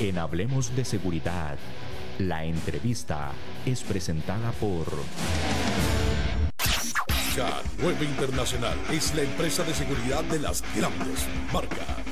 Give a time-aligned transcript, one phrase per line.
[0.00, 1.56] En Hablemos de Seguridad,
[2.18, 3.32] la entrevista
[3.66, 4.86] es presentada por...
[7.36, 12.11] K9 Internacional es la empresa de seguridad de las grandes marcas.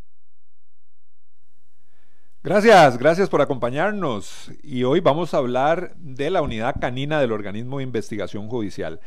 [2.43, 4.51] Gracias, gracias por acompañarnos.
[4.63, 8.99] Y hoy vamos a hablar de la unidad canina del organismo de investigación judicial.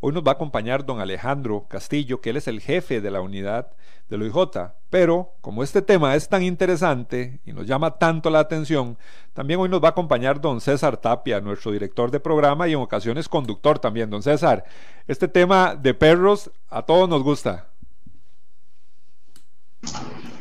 [0.00, 3.20] Hoy nos va a acompañar don Alejandro Castillo, que él es el jefe de la
[3.20, 3.68] unidad
[4.08, 4.72] del OIJ.
[4.90, 8.98] Pero como este tema es tan interesante y nos llama tanto la atención,
[9.34, 12.80] también hoy nos va a acompañar don César Tapia, nuestro director de programa y en
[12.80, 14.10] ocasiones conductor también.
[14.10, 14.64] Don César,
[15.06, 17.69] este tema de perros a todos nos gusta.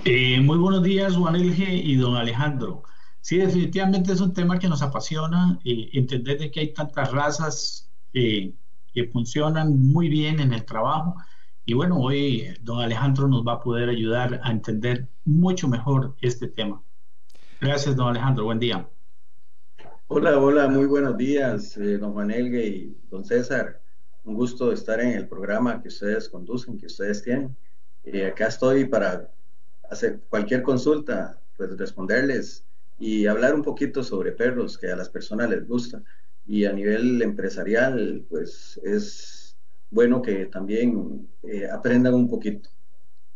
[0.06, 2.84] Eh, muy buenos días, Juan Elge y don Alejandro.
[3.22, 7.90] Sí, definitivamente es un tema que nos apasiona, eh, entender de que hay tantas razas
[8.14, 8.54] eh,
[8.94, 11.16] que funcionan muy bien en el trabajo.
[11.66, 16.48] Y bueno, hoy don Alejandro nos va a poder ayudar a entender mucho mejor este
[16.48, 16.81] tema.
[17.62, 18.46] Gracias, don Alejandro.
[18.46, 18.90] Buen día.
[20.08, 23.81] Hola, hola, muy buenos días, don Juan Elge y don César.
[24.24, 27.56] Un gusto estar en el programa que ustedes conducen, que ustedes tienen.
[28.28, 29.30] Acá estoy para
[29.89, 32.66] hacer cualquier consulta, pues responderles
[33.00, 36.02] y hablar un poquito sobre perros que a las personas les gusta.
[36.45, 39.56] Y a nivel empresarial, pues es
[39.91, 42.69] bueno que también eh, aprendan un poquito.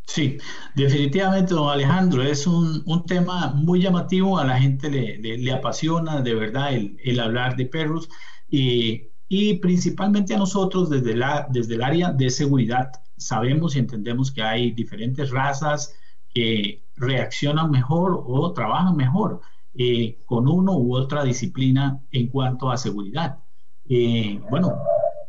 [0.05, 0.37] Sí,
[0.75, 6.21] definitivamente, don Alejandro, es un, un tema muy llamativo, a la gente le, le, apasiona
[6.21, 8.09] de verdad el, el, hablar de perros
[8.49, 12.91] y, y principalmente a nosotros desde, la, desde el área de seguridad
[13.25, 15.95] sabemos y entendemos que hay diferentes razas,
[16.33, 19.41] que reaccionan mejor o trabajan mejor
[19.75, 23.39] eh, con uno u otra disciplina en cuanto a seguridad.
[23.89, 24.77] Eh, bueno,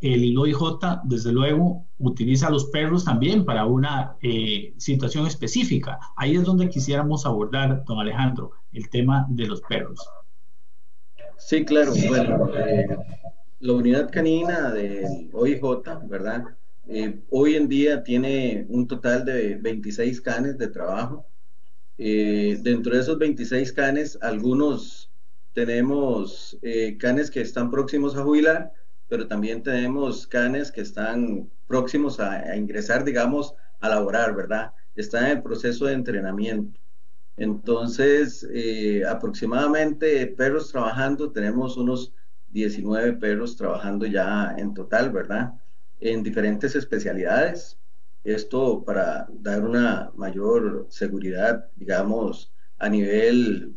[0.00, 0.58] el OIJ,
[1.04, 5.98] desde luego, utiliza a los perros también para una eh, situación específica.
[6.16, 9.98] Ahí es donde quisiéramos abordar, don Alejandro, el tema de los perros.
[11.38, 11.92] Sí, claro.
[12.08, 12.50] Bueno,
[13.60, 15.62] la unidad canina del OIJ,
[16.06, 16.44] ¿verdad?
[16.86, 21.26] Eh, hoy en día tiene un total de 26 canes de trabajo.
[21.96, 25.10] Eh, dentro de esos 26 canes, algunos
[25.52, 28.72] tenemos eh, canes que están próximos a jubilar,
[29.08, 34.72] pero también tenemos canes que están próximos a, ingresar, digamos, a laborar, ¿verdad?
[34.94, 36.80] Están en el proceso de entrenamiento.
[37.36, 38.46] Entonces,
[39.08, 42.12] aproximadamente perros trabajando, tenemos unos
[42.48, 45.54] 19 perros trabajando ya en total, ¿verdad?
[46.00, 47.78] En diferentes especialidades.
[48.24, 53.76] Esto para dar una mayor seguridad, digamos, a nivel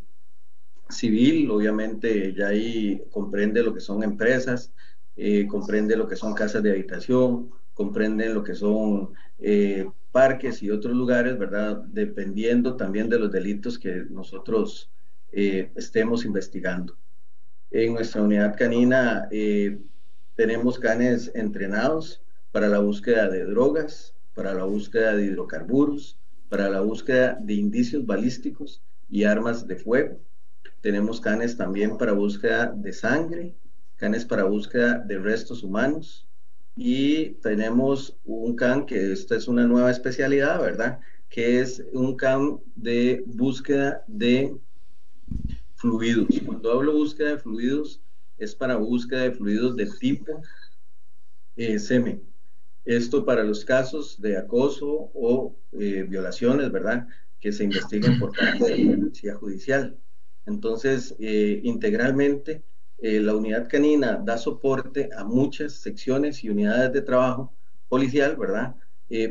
[0.89, 4.71] civil, obviamente ya ahí comprende lo que son empresas,
[5.15, 10.71] eh, comprende lo que son casas de habitación, comprende lo que son eh, parques y
[10.71, 11.83] otros lugares, ¿verdad?
[11.87, 14.89] Dependiendo también de los delitos que nosotros
[15.31, 16.97] eh, estemos investigando.
[17.69, 19.27] En nuestra unidad canina
[20.37, 22.21] tenemos canes entrenados
[22.51, 26.15] para la búsqueda de drogas, para la búsqueda de hidrocarburos,
[26.47, 30.19] para la búsqueda de indicios balísticos y armas de fuego.
[30.81, 33.55] Tenemos canes también para búsqueda de sangre,
[33.95, 36.27] canes para búsqueda de restos humanos
[36.75, 40.99] y tenemos un can que esta es una nueva especialidad, ¿verdad?
[41.29, 44.55] Que es un can de búsqueda de
[45.73, 46.27] fluidos.
[46.45, 48.01] Cuando hablo búsqueda de fluidos,
[48.37, 50.41] es para búsqueda de fluidos de tipo
[51.57, 52.21] eh.
[52.85, 57.07] Esto para los casos de acoso o eh, violaciones, ¿verdad?
[57.39, 59.97] Que se investiguen por parte de la policía judicial.
[60.45, 62.63] Entonces, eh, integralmente,
[62.99, 67.53] la unidad canina da soporte a muchas secciones y unidades de trabajo
[67.87, 68.75] policial, ¿verdad?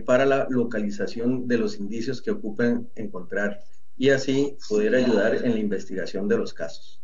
[0.07, 3.61] para la localización de los indicios que ocupen encontrar
[3.97, 7.03] y así poder ayudar en la investigación de los casos.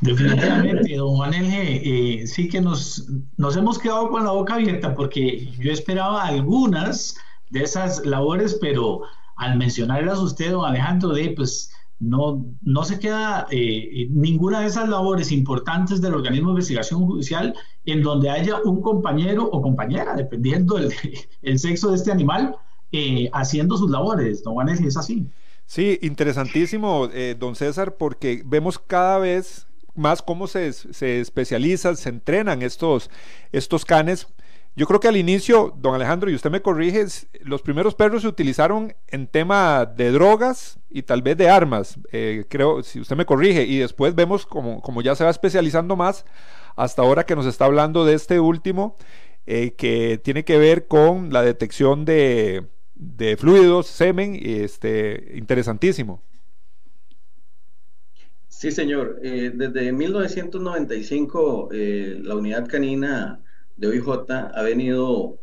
[0.00, 4.94] Definitivamente, don Juan Elge, eh, sí que nos, nos hemos quedado con la boca abierta
[4.94, 7.16] porque yo esperaba algunas
[7.50, 9.02] de esas labores, pero
[9.36, 14.88] al mencionarlas usted, don Alejandro, de pues no, no se queda eh, ninguna de esas
[14.88, 17.54] labores importantes del organismo de investigación judicial
[17.84, 20.94] en donde haya un compañero o compañera, dependiendo del
[21.42, 22.54] el sexo de este animal,
[22.92, 24.44] eh, haciendo sus labores.
[24.44, 25.26] Don Juan Elge, es así.
[25.66, 32.62] Sí, interesantísimo, don César, porque vemos cada vez más cómo se, se especializan, se entrenan
[32.62, 33.10] estos,
[33.52, 34.28] estos canes.
[34.76, 37.04] Yo creo que al inicio, don Alejandro, y usted me corrige,
[37.40, 42.44] los primeros perros se utilizaron en tema de drogas y tal vez de armas, eh,
[42.48, 46.24] creo, si usted me corrige, y después vemos como, como ya se va especializando más,
[46.76, 48.96] hasta ahora que nos está hablando de este último,
[49.46, 56.22] eh, que tiene que ver con la detección de, de fluidos, semen, este, interesantísimo.
[58.58, 59.20] Sí, señor.
[59.22, 63.40] Eh, desde 1995, eh, la unidad canina
[63.76, 64.08] de OIJ
[64.52, 65.40] ha venido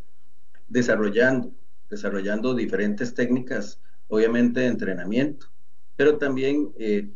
[0.67, 1.53] desarrollando,
[1.89, 3.79] desarrollando diferentes técnicas,
[4.09, 5.47] obviamente de entrenamiento,
[5.95, 7.09] pero también eh,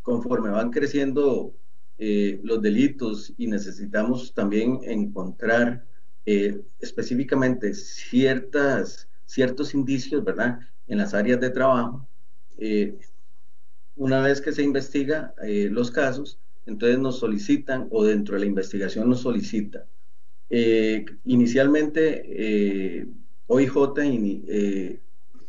[0.00, 1.54] conforme van creciendo
[1.98, 5.86] los delitos y necesitamos también encontrar
[6.24, 10.60] específicamente ciertas, ciertos indicios, ¿verdad?
[10.86, 12.08] En las áreas de trabajo,
[14.00, 18.46] una vez que se investiga eh, los casos, entonces nos solicitan o dentro de la
[18.46, 19.84] investigación nos solicita.
[20.48, 23.06] Eh, inicialmente, eh,
[23.46, 23.76] OIJ,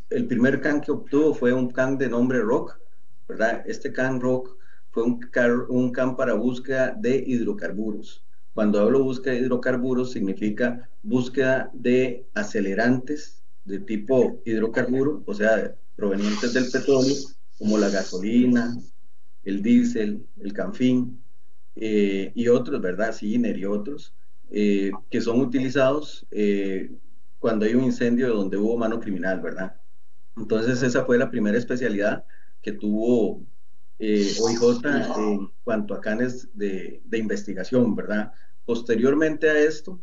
[0.09, 2.77] el primer can que obtuvo fue un can de nombre Rock,
[3.25, 3.63] ¿verdad?
[3.65, 4.57] Este can Rock
[4.89, 5.21] fue un,
[5.69, 8.25] un can para búsqueda de hidrocarburos.
[8.53, 16.53] Cuando hablo búsqueda de hidrocarburos, significa búsqueda de acelerantes de tipo hidrocarburo, o sea, provenientes
[16.53, 17.15] del petróleo,
[17.61, 18.75] como la gasolina,
[19.43, 21.23] el diésel, el canfín
[21.75, 23.13] eh, y otros, ¿verdad?
[23.13, 24.15] Ciner y otros,
[24.49, 26.89] eh, que son utilizados eh,
[27.37, 29.75] cuando hay un incendio donde hubo mano criminal, ¿verdad?
[30.35, 32.25] Entonces esa fue la primera especialidad
[32.63, 33.45] que tuvo
[33.99, 34.83] OIJ
[35.19, 38.31] en cuanto a canes de, de investigación, ¿verdad?
[38.65, 40.01] Posteriormente a esto,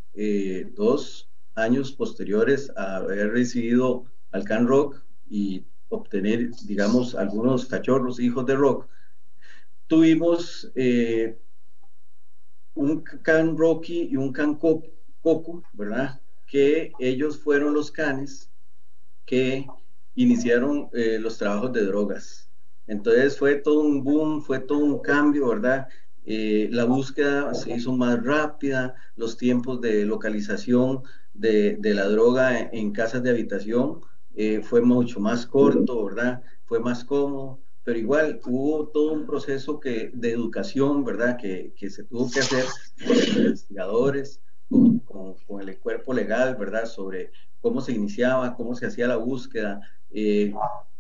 [0.76, 8.46] dos años posteriores a haber recibido al Can Rock y obtener, digamos, algunos cachorros, hijos
[8.46, 8.88] de rock,
[9.87, 11.38] tuvimos eh,
[12.75, 16.20] un can Rocky y un can Coco, ¿verdad?
[16.46, 18.50] Que ellos fueron los canes
[19.26, 19.67] que
[20.14, 22.50] iniciaron eh, los trabajos de drogas.
[22.87, 25.88] Entonces fue todo un boom, fue todo un cambio, ¿verdad?
[26.25, 31.02] Eh, la búsqueda se hizo más rápida, los tiempos de localización
[31.34, 34.00] de, de la droga en casas de habitación
[34.34, 36.42] eh, fue mucho más corto, ¿verdad?
[36.64, 41.36] Fue más cómodo, pero igual hubo todo un proceso que, de educación, ¿verdad?
[41.36, 42.64] Que, que se tuvo que hacer
[43.04, 46.84] con los investigadores, con, con, el cuerpo legal, ¿verdad?
[46.86, 49.80] Sobre cómo se iniciaba, cómo se hacía la búsqueda,
[50.10, 50.52] eh,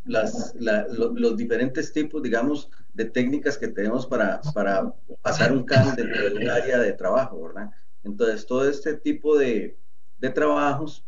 [0.04, 6.30] las, los diferentes tipos, digamos, de técnicas que tenemos para, para pasar un can dentro
[6.30, 7.70] de un área de trabajo, ¿verdad?
[8.02, 9.78] Entonces, todo este tipo de,
[10.18, 11.04] de trabajos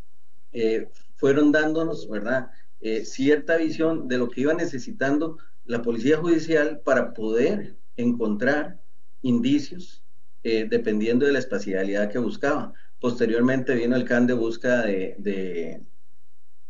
[0.53, 0.89] eh,
[1.21, 2.51] fueron dándonos, ¿verdad?
[2.81, 5.37] Eh, cierta visión de lo que iba necesitando
[5.67, 8.81] la policía judicial para poder encontrar
[9.21, 10.03] indicios
[10.43, 12.73] eh, dependiendo de la espacialidad que buscaba.
[12.99, 15.83] Posteriormente vino el CAN de búsqueda de, de,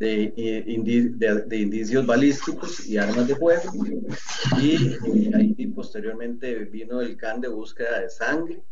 [0.01, 3.71] de, eh, de, indicios balísticos y armas de fuego.
[4.61, 8.63] Y, ahí posteriormente vino el CAN de búsqueda de sangre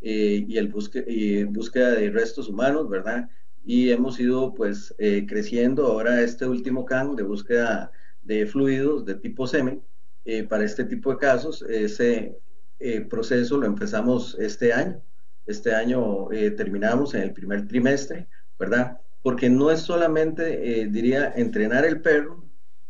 [0.00, 0.72] y el
[1.06, 3.28] y búsqueda de restos humanos, ¿verdad?
[3.64, 7.92] Y hemos ido pues eh, creciendo ahora este último CAN de búsqueda
[8.22, 9.82] de fluidos de tipo semen.
[10.24, 12.38] Eh, para este tipo de casos, ese
[12.78, 15.02] eh, proceso lo empezamos este año.
[15.46, 18.98] Este año terminamos en el primer trimestre, ¿verdad?
[19.22, 22.44] Porque no es solamente, diría, entrenar el perro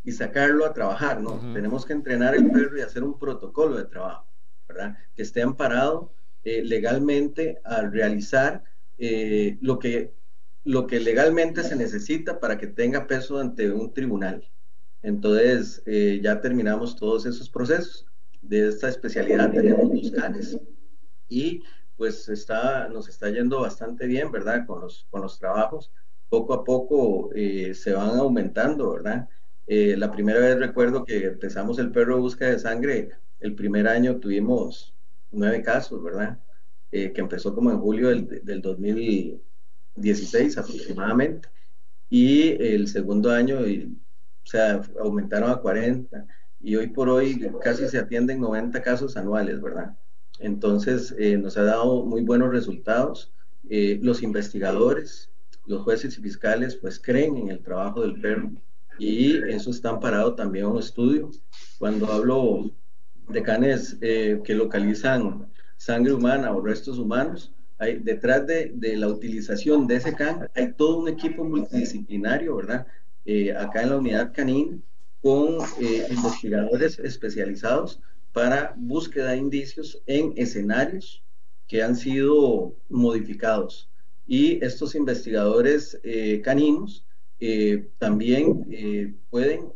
[0.05, 1.41] y sacarlo a trabajar, ¿no?
[1.55, 4.27] Tenemos que entrenar el perro y hacer un protocolo de trabajo,
[4.69, 4.99] ¿verdad?
[5.15, 6.13] Que esté amparado
[6.45, 8.63] legalmente al realizar
[8.99, 10.13] lo que
[10.65, 14.49] lo que legalmente se necesita para que tenga peso ante un tribunal.
[15.03, 18.07] Entonces, eh, ya terminamos todos esos procesos.
[18.43, 20.59] De esta especialidad tenemos dos canes
[21.29, 21.63] y
[21.97, 24.67] pues está, nos está yendo bastante bien, ¿verdad?
[24.67, 25.93] Con los, con los trabajos.
[26.29, 29.29] Poco a poco eh, se van aumentando, ¿verdad?
[29.67, 33.89] Eh, la primera vez recuerdo que empezamos el perro de búsqueda de sangre, el primer
[33.89, 34.95] año tuvimos
[35.31, 36.39] nueve casos, ¿verdad?
[36.91, 39.41] que empezó como en julio del, del 2000
[40.01, 41.49] 16 aproximadamente,
[42.09, 46.27] y el segundo año, o sea, aumentaron a 40,
[46.61, 49.97] y hoy por hoy casi se atienden 90 casos anuales, ¿verdad?
[50.39, 53.33] Entonces, eh, nos ha dado muy buenos resultados.
[53.69, 55.31] Eh, los investigadores,
[55.67, 58.51] los jueces y fiscales, pues creen en el trabajo del perro
[59.01, 61.31] y eso está amparado también un estudio.
[61.79, 62.71] Cuando hablo
[63.29, 67.53] de canes eh, que localizan sangre humana o restos humanos,
[68.03, 72.87] detrás de, la utilización de ese can hay todo un equipo multidisciplinario, ¿verdad?
[73.25, 74.79] Eh, acá en la unidad canina,
[75.23, 78.01] con eh, investigadores especializados
[78.33, 81.23] para búsqueda de indicios en escenarios
[81.71, 83.89] que han sido modificados.
[84.27, 87.05] Y estos investigadores eh, caninos
[87.39, 89.73] eh, también eh, pueden,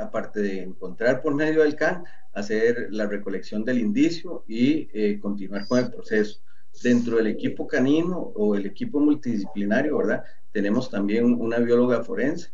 [0.00, 5.78] aparte de encontrar por medio del CAN, hacer la recolección del indicio y continuar con
[5.78, 6.40] el proceso.
[6.82, 10.24] Dentro del equipo canino o el equipo multidisciplinario, ¿verdad?
[10.52, 12.50] Tenemos también una bióloga forense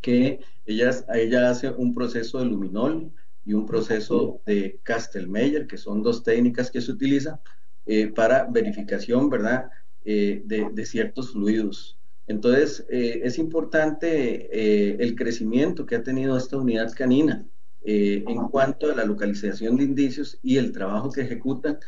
[0.00, 3.12] que ella, ella hace un proceso de luminol
[3.44, 7.40] y un proceso de Kastelmeyer, que son dos técnicas que se utilizan
[7.86, 9.70] eh, para verificación, ¿verdad?,
[10.04, 11.98] eh, de, ciertos fluidos.
[12.26, 17.46] Entonces, eh, es importante el crecimiento que ha tenido esta unidad canina
[17.82, 21.78] en cuanto a la localización de indicios y el trabajo que ejecutan.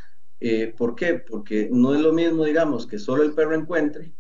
[0.76, 1.14] ¿Por qué?
[1.14, 4.12] Porque no es lo mismo, digamos, que solo el perro encuentre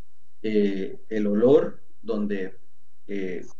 [0.42, 2.56] el olor donde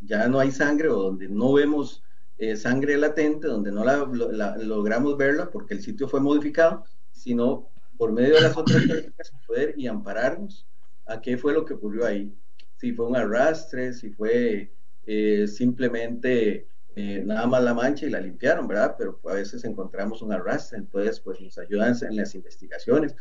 [0.03, 2.03] ya no hay sangre o donde no vemos
[2.43, 8.13] eh, sangre latente, donde no la, logramos verla porque el sitio fue modificado, sino por
[8.13, 10.67] medio de las otras técnicas poder y ampararnos
[11.05, 12.35] a qué fue lo que ocurrió ahí.
[12.77, 14.73] Si fue un arrastre, si fue
[15.05, 16.67] eh, simplemente
[16.97, 18.95] eh, nada más la mancha y la limpiaron, ¿verdad?
[18.99, 23.15] Pero a veces encontramos un arrastre, entonces pues nos ayudan en las investigaciones.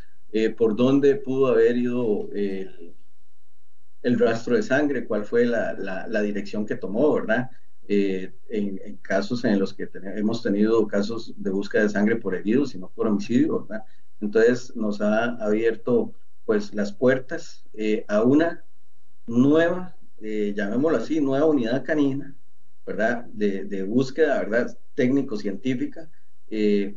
[0.58, 2.94] por dónde pudo haber ido el,
[4.20, 7.50] rastro de sangre, cuál fue la, la dirección que tomó, ¿verdad?
[7.92, 12.76] Eh, en, casos en los que hemos tenido casos de búsqueda de sangre por heridos
[12.76, 13.84] y no por homicidio, ¿verdad?
[14.22, 16.14] Entonces nos ha abierto
[16.46, 18.64] pues las puertas eh, a una
[19.26, 22.36] nueva, eh, llamémoslo así, nueva unidad canina,
[22.86, 23.26] ¿verdad?
[23.34, 24.78] De, de búsqueda, ¿verdad?
[24.96, 26.10] Técnico-científica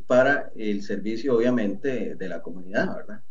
[0.07, 3.23] para el servicio, obviamente, de la comunidad, ¿verdad?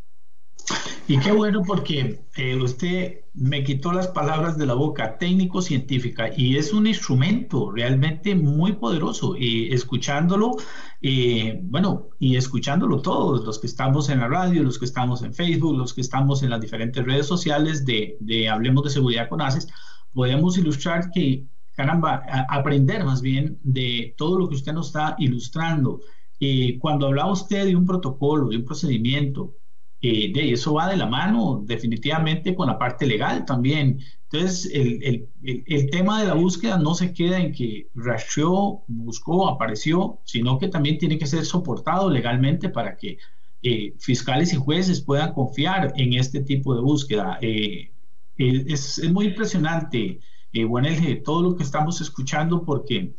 [1.07, 6.57] Y qué bueno porque eh, usted me quitó las palabras de la boca, técnico-científica, y
[6.57, 9.35] es un instrumento realmente muy poderoso.
[9.35, 10.55] Y escuchándolo,
[11.01, 15.33] eh, bueno, y escuchándolo todos, los que estamos en la radio, los que estamos en
[15.33, 19.67] Facebook, los que estamos en las diferentes redes sociales de, Hablemos de Seguridad con ACES,
[20.13, 21.45] podemos ilustrar que,
[21.81, 26.01] caramba, aprender más bien de todo lo que usted nos está ilustrando.
[26.39, 29.55] Eh, cuando hablaba usted de un protocolo, de un procedimiento,
[30.01, 33.99] eh, de eso va de la mano definitivamente con la parte legal también.
[34.31, 40.57] Entonces, el, tema de la búsqueda no se queda en que rastreó, buscó, apareció, sino
[40.57, 43.17] que también tiene que ser soportado legalmente para que
[43.61, 47.37] eh, fiscales y jueces puedan confiar en este tipo de búsqueda.
[47.41, 47.91] Eh,
[48.37, 50.19] es, es, muy impresionante,
[50.53, 53.13] eh, todo lo que estamos escuchando porque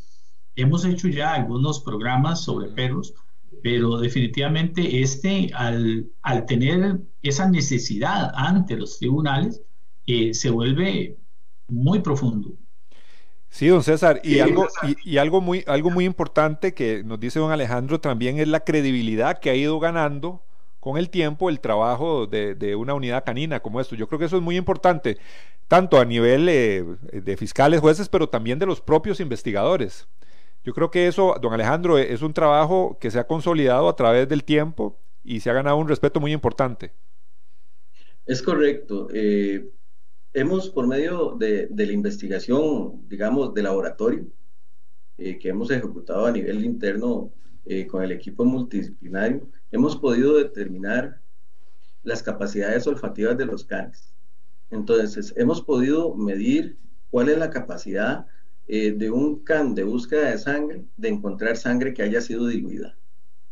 [0.55, 3.13] hemos hecho ya algunos programas sobre perros
[3.61, 9.61] pero definitivamente este, al, al tener esa necesidad ante los tribunales,
[10.05, 11.17] eh, se vuelve
[11.67, 12.53] muy profundo.
[13.49, 14.67] Sí, don César, y, algo,
[15.05, 19.39] y, algo, muy, algo muy importante que nos dice don Alejandro también es la credibilidad
[19.39, 20.43] que ha ido ganando
[20.83, 23.95] con el tiempo el trabajo de, una unidad canina como esto.
[23.95, 25.17] Yo creo que eso es muy importante,
[25.69, 30.09] tanto a nivel eh, de fiscales, jueces, pero también de los propios investigadores.
[30.65, 34.27] Yo creo que eso, don Alejandro, es un trabajo que se ha consolidado a través
[34.27, 36.91] del tiempo y se ha ganado un respeto muy importante.
[38.25, 39.07] Es correcto.
[39.13, 39.69] Eh,
[40.33, 44.25] hemos, por medio de, la investigación, digamos, de laboratorio,
[45.17, 47.31] eh, que hemos ejecutado a nivel interno
[47.87, 51.19] con el equipo multidisciplinario, hemos podido determinar
[52.03, 54.13] las capacidades olfativas de los canes.
[54.69, 56.77] Entonces, hemos podido medir
[57.09, 58.27] cuál es la capacidad
[58.67, 62.95] eh, de un can de búsqueda de sangre, de encontrar sangre que haya sido diluida,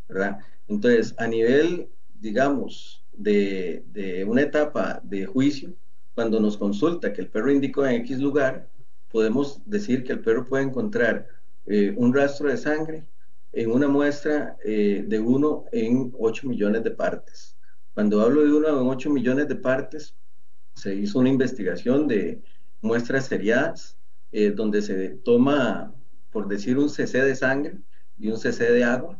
[0.08, 0.40] ¿verdad?
[0.68, 5.74] Entonces, a nivel, digamos, de, una etapa de juicio,
[6.14, 8.70] cuando nos consulta que el perro indicó en X lugar,
[9.12, 11.28] podemos decir que el perro puede encontrar
[11.66, 13.06] eh, un rastro de sangre
[13.54, 17.58] en una muestra eh, de uno en 8 millones de partes.
[17.94, 20.16] Cuando hablo de uno en 8 millones de partes,
[20.76, 22.42] se hizo una investigación de
[22.82, 23.98] muestras seriadas
[24.32, 25.94] eh, donde se toma,
[26.32, 27.78] por decir, un cc de sangre
[28.18, 29.20] y un cc de agua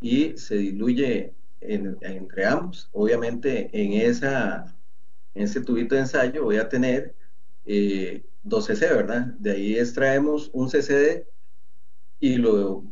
[0.00, 2.88] y se diluye entre ambos.
[2.92, 4.76] Obviamente en, esa,
[5.34, 7.14] en ese tubito de ensayo voy a tener
[7.64, 9.26] eh, 2 cc, ¿verdad?
[9.38, 11.26] De ahí extraemos un cc
[12.18, 12.84] y lo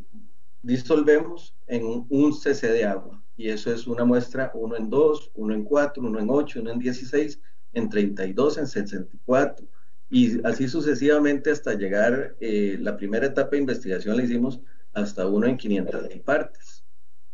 [0.62, 3.22] disolvemos en un cc de agua.
[3.36, 6.70] Y eso es una muestra 1 en 2, 1 en 4, 1 en 8, 1
[6.72, 7.40] en 16,
[7.74, 9.66] en 32, en 64
[10.10, 14.60] y así sucesivamente hasta llegar, eh, la primera etapa de investigación la hicimos
[14.94, 16.84] hasta uno en 500 partes.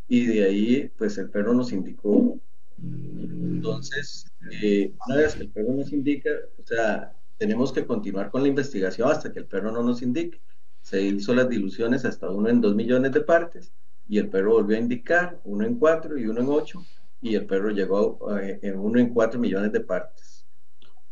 [0.09, 2.39] Y de ahí, pues el perro nos indicó.
[2.79, 8.43] Entonces, eh, una vez que el perro nos indica, o sea, tenemos que continuar con
[8.43, 10.41] la investigación hasta que el perro no nos indique.
[10.85, 13.73] Se hizo las diluciones hasta uno en dos millones de partes
[14.07, 16.85] y el perro volvió a indicar uno en cuatro y uno en ocho,
[17.23, 20.47] y el perro llegó eh, en uno en cuatro millones de partes.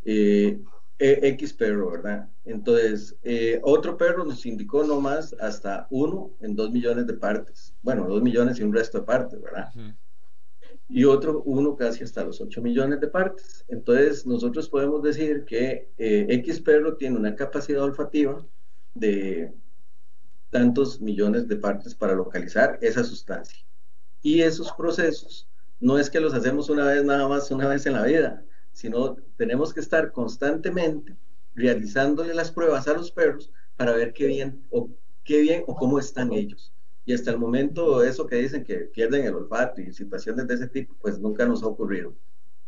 [0.05, 0.61] Eh,
[0.99, 2.29] e, X perro, ¿verdad?
[2.45, 7.75] Entonces, eh, otro perro nos indicó nomás hasta uno en dos millones de partes.
[7.81, 9.71] Bueno, dos millones y un resto de partes, ¿verdad?
[10.87, 13.65] Y otro, uno casi hasta los ocho millones de partes.
[13.69, 18.47] Entonces, nosotros podemos decir que X perro tiene una capacidad olfativa
[18.93, 19.55] de
[20.53, 23.59] tantos millones de partes para localizar esa sustancia.
[24.21, 25.49] Y esos procesos
[25.81, 29.17] no es que los hacemos una vez nada más, una vez en la vida, sino
[29.37, 31.17] tenemos que estar constantemente
[31.55, 34.91] realizándole las pruebas a los perros para ver qué bien o
[35.25, 36.73] qué bien o cómo están ellos.
[37.07, 40.69] Y hasta el momento eso que dicen que pierden el olfato y situaciones de ese
[40.69, 42.15] tipo, pues nunca nos ha ocurrido.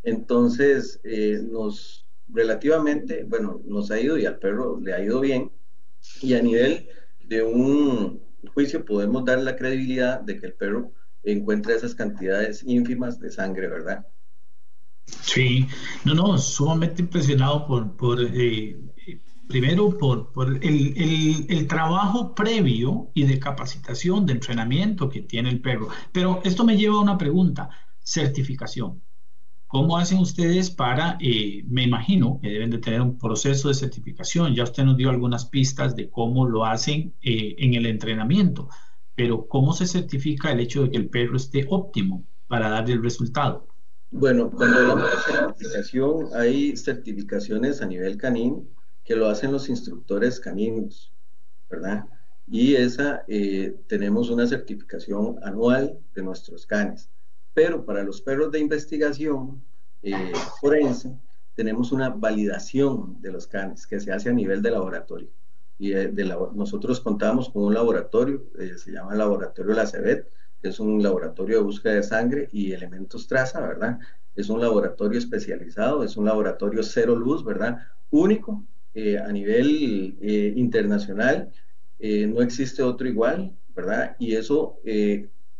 [0.03, 5.53] Entonces, eh, nos relativamente, bueno, nos ha ido y al perro le ha ido bien.
[6.21, 6.89] Y a nivel
[7.29, 13.19] de un juicio podemos dar la credibilidad de que el perro encuentra esas cantidades ínfimas
[13.19, 14.07] de sangre, ¿verdad?
[15.07, 15.67] Sí,
[16.05, 18.79] no, no, sumamente impresionado por, por eh,
[19.49, 25.51] primero por, por el, el, el, trabajo previo y de capacitación, de entrenamiento que tiene
[25.51, 25.89] el perro.
[26.13, 27.71] Pero esto me lleva a una pregunta,
[28.03, 29.03] certificación.
[29.67, 34.55] ¿Cómo hacen ustedes para, eh, me imagino que deben de tener un proceso de certificación?
[34.55, 38.69] Ya usted nos dio algunas pistas de cómo lo hacen eh, en el entrenamiento,
[39.15, 43.03] pero ¿cómo se certifica el hecho de que el perro esté óptimo para darle el
[43.03, 43.67] resultado?
[44.11, 48.65] Bueno, cuando hablamos de certificación, hay certificaciones a nivel canino
[49.03, 51.13] que lo hacen los instructores caninos,
[51.69, 52.05] ¿verdad?
[52.47, 57.11] Y esa, eh, tenemos una certificación anual de nuestros canes.
[57.55, 59.63] Pero para los perros de investigación
[60.03, 61.17] eh, forense,
[61.55, 65.31] tenemos una validación de los canes que se hace a nivel de laboratorio.
[65.79, 70.29] Y eh, de, nosotros contamos con un laboratorio, eh, se llama Laboratorio La Cebet,
[70.61, 74.01] que es un laboratorio de búsqueda de sangre y elementos traza, ¿verdad?
[74.35, 77.79] Es un laboratorio especializado, es un laboratorio cero luz, ¿verdad?
[78.11, 78.65] Único
[78.97, 80.17] a nivel
[80.57, 81.53] internacional,
[81.99, 84.15] no existe otro igual, ¿verdad?
[84.21, 84.79] Y eso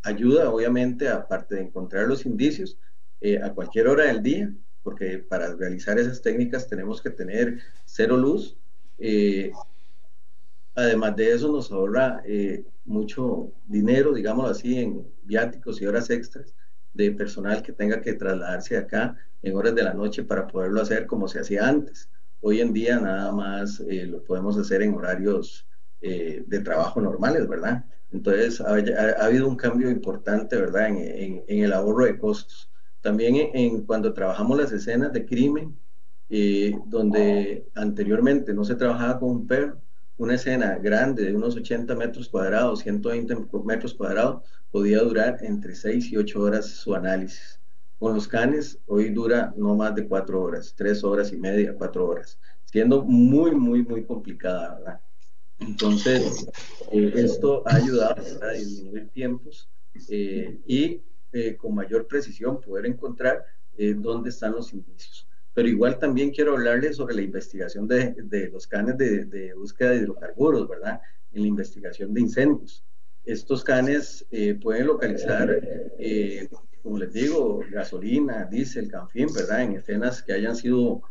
[0.05, 2.77] ayuda, obviamente, aparte de encontrar los indicios,
[3.21, 8.15] eh, a cualquier hora del día, porque para realizar esas técnicas tenemos que tener cero
[8.15, 8.55] luz.
[8.99, 9.51] Eh,
[10.75, 16.53] además de eso, nos ahorra eh, mucho dinero, digámoslo así, en viáticos y horas extras
[16.93, 21.07] de personal que tenga que trasladarse acá en horas de la noche para poderlo hacer
[21.07, 22.09] como se hacía antes.
[22.41, 25.65] Hoy en día nada más lo podemos hacer en horarios
[26.47, 27.85] de trabajo normales, ¿verdad?
[28.11, 32.69] Entonces, ha, habido un cambio importante, ¿verdad?, en, el ahorro de costos.
[33.01, 35.77] También en, cuando trabajamos las escenas de crimen,
[36.29, 39.81] eh, donde anteriormente no se trabajaba con un perro,
[40.17, 46.11] una escena grande de unos 80 metros cuadrados, 120 metros cuadrados, podía durar entre 6
[46.11, 47.59] y 8 horas su análisis.
[47.99, 52.07] Con los canes, hoy dura no más de 4 horas, 3 horas y media, 4
[52.07, 55.01] horas, siendo muy, muy, muy complicada, ¿verdad?
[55.59, 56.47] Entonces,
[56.91, 59.69] eh, esto ha ayudado a disminuir tiempos
[60.09, 63.45] eh, y eh, con mayor precisión poder encontrar
[63.97, 65.27] dónde están los indicios.
[65.53, 70.65] Pero igual también quiero hablarles sobre la investigación de, los canes de, búsqueda de hidrocarburos,
[70.69, 71.01] ¿verdad?
[71.33, 72.85] En la investigación de incendios.
[73.25, 74.25] Estos canes
[74.61, 75.61] pueden localizar,
[76.81, 79.63] como les digo, gasolina, diésel, canfín, ¿verdad?
[79.63, 81.01] En escenas que hayan sido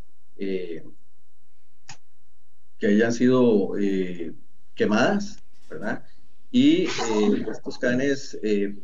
[2.85, 4.35] que hayan sido eh,
[4.75, 6.05] quemadas, ¿verdad?
[6.51, 8.77] Y eh, estos canes eh,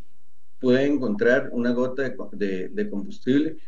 [0.59, 3.59] pueden encontrar una gota de, combustible,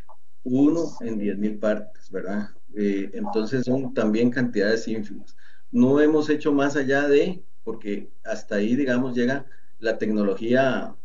[0.43, 2.49] uno en 10.000 partes, ¿verdad?
[2.75, 5.37] entonces son también cantidades ínfimas.
[5.71, 9.45] No hemos hecho más allá de, porque hasta ahí, digamos, llega
[9.81, 10.97] la tecnología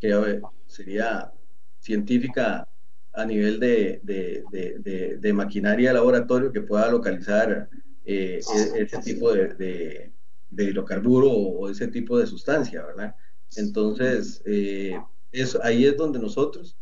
[0.00, 1.30] que sería
[1.78, 2.66] científica
[3.12, 7.68] a nivel de, de, maquinaria de laboratorio que pueda localizar
[8.06, 10.12] eh, e-, ese tipo de,
[10.56, 13.14] hidrocarburo o ese tipo de sustancia, ¿verdad?
[13.56, 14.98] Entonces, eh,
[15.62, 16.76] ahí es donde nosotros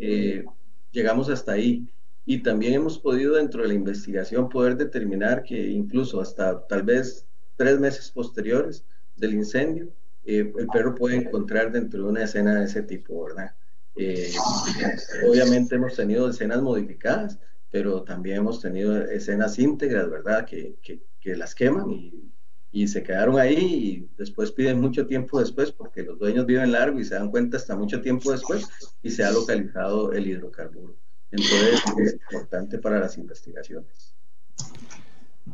[0.00, 0.44] eh,
[0.90, 1.86] llegamos hasta ahí.
[2.26, 7.26] Y también hemos podido dentro de la investigación poder determinar que incluso hasta tal vez
[7.56, 8.84] tres meses posteriores
[9.16, 9.88] del incendio,
[10.24, 13.52] el perro puede encontrar dentro de una escena de ese tipo, ¿verdad?
[15.26, 17.38] obviamente hemos tenido escenas modificadas,
[17.70, 20.44] pero también hemos tenido escenas íntegras, ¿verdad?
[20.46, 22.32] Que, que, que las queman y,
[22.72, 26.98] y, se quedaron ahí y después piden mucho tiempo después porque los dueños viven largo
[26.98, 28.68] y se dan cuenta hasta mucho tiempo después
[29.02, 30.96] y se ha localizado el hidrocarburo.
[31.30, 34.14] Entonces es importante para las investigaciones.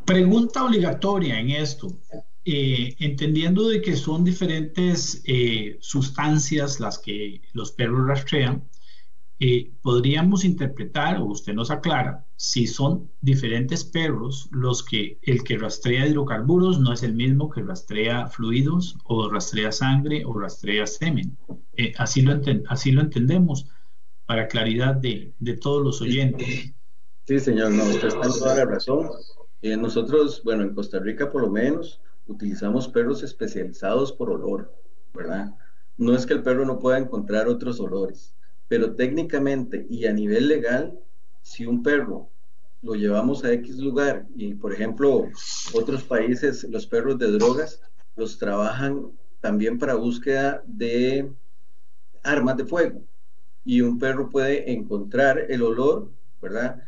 [0.05, 1.89] Pregunta obligatoria en esto.
[2.49, 8.63] eh, entendiendo de que son diferentes eh, sustancias las que los perros rastrean,
[9.39, 15.59] eh, podríamos interpretar, o usted nos aclara, si son diferentes perros los que el que
[15.59, 21.37] rastrea hidrocarburos no es el mismo que rastrea fluidos o rastrea sangre o rastrea semen.
[21.99, 23.67] así, lo así lo entendemos
[24.27, 26.75] para claridad de, de todos los oyentes.
[27.27, 29.11] Sí, señor, no, usted está en toda la razón.
[29.63, 34.73] nosotros, bueno, en Costa Rica por lo menos, utilizamos perros especializados por olor,
[35.15, 35.55] ¿verdad?
[35.97, 38.35] No es que el perro no pueda encontrar otros olores,
[38.69, 40.99] pero técnicamente y a nivel legal,
[41.43, 42.29] si un perro
[42.83, 45.29] lo llevamos a X lugar y, por ejemplo,
[45.73, 47.81] otros países, los perros de drogas,
[48.17, 51.31] los trabajan también para búsqueda de
[52.23, 53.03] armas de fuego.
[53.65, 56.83] Y un perro puede encontrar el olor, ¿verdad?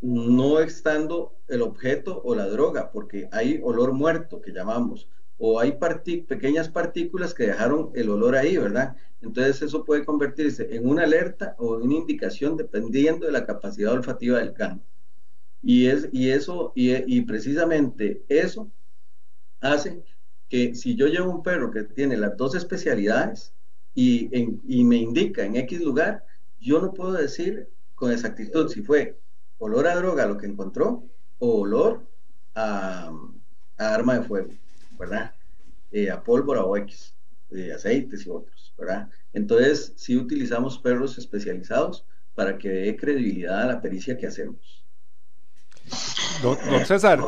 [0.00, 5.08] no estando el objeto o la droga, porque hay olor muerto que llamamos,
[5.38, 5.78] o hay
[6.26, 8.96] pequeñas partículas que dejaron el olor ahí, ¿verdad?
[9.22, 14.38] Entonces eso puede convertirse en una alerta o una indicación dependiendo de la capacidad olfativa
[14.38, 14.82] del can.
[15.62, 18.70] Y, es, y eso, y, precisamente eso
[19.60, 20.02] hace
[20.48, 23.52] que si yo llevo un perro que tiene las dos especialidades
[23.94, 26.24] y me indica en X lugar,
[26.60, 29.18] yo no puedo decir con exactitud si fue
[29.58, 31.04] olor a droga lo que encontró
[31.38, 32.06] o olor
[32.54, 33.12] a,
[33.76, 34.50] arma de fuego,
[34.98, 35.34] ¿verdad?
[35.92, 37.14] Eh, a pólvora o X,
[37.50, 39.08] de aceites y otros, ¿verdad?
[39.32, 44.84] Entonces, sí utilizamos perros especializados para que dé credibilidad a la pericia que hacemos.
[46.42, 47.20] Don, César,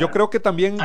[0.00, 0.78] yo creo que también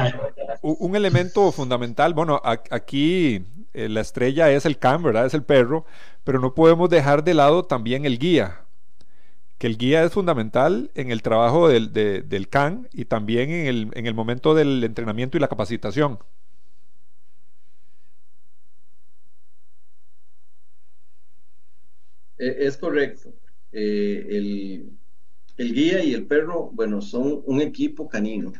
[0.62, 5.26] un elemento fundamental, bueno, aquí eh, la estrella es el can, ¿verdad?
[5.26, 5.86] Es el perro,
[6.24, 8.65] pero no podemos dejar de lado también el guía
[9.58, 14.06] que el guía es fundamental en el trabajo del, CAN y también en el, en
[14.06, 16.20] el, momento del entrenamiento y la capacitación.
[22.38, 23.34] E, es correcto.
[23.72, 24.90] Eh, el,
[25.58, 28.52] el, guía y el perro, bueno, son un equipo canino.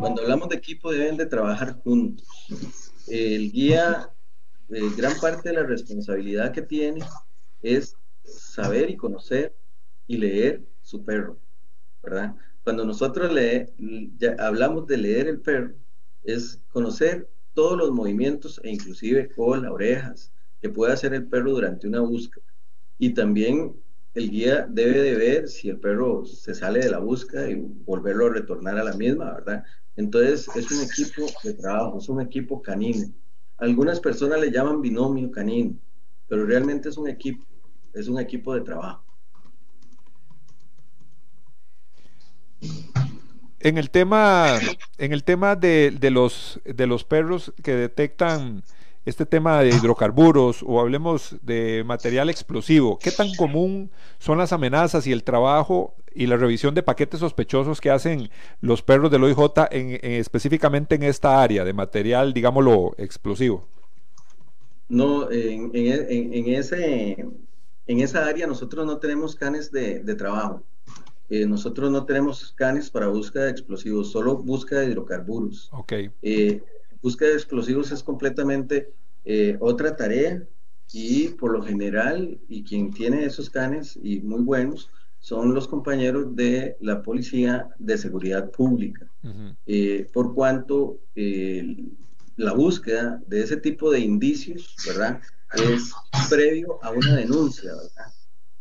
[0.00, 2.26] Cuando hablamos de equipo deben de trabajar juntos.
[3.06, 4.10] El guía,
[4.70, 7.00] eh, gran parte de la responsabilidad que tiene
[7.62, 9.54] es saber y conocer
[10.06, 11.38] y leer su perro,
[12.02, 12.34] ¿verdad?
[12.64, 13.72] Cuando nosotros le,
[14.38, 15.74] hablamos de leer el perro,
[16.22, 21.88] es conocer todos los movimientos e inclusive cola, orejas, que puede hacer el perro durante
[21.88, 22.44] una búsqueda.
[22.98, 23.74] Y también
[24.14, 28.26] el guía debe de ver si el perro se sale de la búsqueda y volverlo
[28.26, 29.64] a retornar a la misma, ¿verdad?
[29.96, 33.12] Entonces es un equipo de trabajo, es un equipo canino.
[33.58, 35.76] Algunas personas le llaman binomio canino,
[36.28, 37.44] pero realmente es un equipo,
[37.92, 39.04] es un equipo de trabajo.
[43.64, 44.58] En el tema,
[44.98, 48.64] en el tema de, los, de los perros que detectan
[49.04, 55.06] este tema de hidrocarburos o hablemos de material explosivo, ¿qué tan común son las amenazas
[55.06, 59.38] y el trabajo y la revisión de paquetes sospechosos que hacen los perros del OIJ
[59.70, 63.68] en, específicamente en esta área de material, digámoslo, explosivo?
[64.88, 67.26] No, en, ese,
[67.86, 70.64] en esa área nosotros no tenemos canes de trabajo.
[71.32, 75.70] Eh, nosotros no tenemos canes para búsqueda de explosivos, solo búsqueda de hidrocarburos.
[75.72, 76.10] Okay.
[76.20, 76.62] Eh,
[77.00, 78.92] búsqueda de explosivos es completamente
[79.24, 80.46] eh, otra tarea
[80.92, 84.90] y por lo general, y quien tiene esos canes y muy buenos,
[85.20, 89.10] son los compañeros de la Policía de Seguridad Pública.
[90.12, 90.98] por cuanto
[92.36, 95.22] la búsqueda de ese tipo de indicios, ¿verdad?
[95.54, 95.94] Es
[96.28, 98.12] previo a una denuncia, ¿verdad?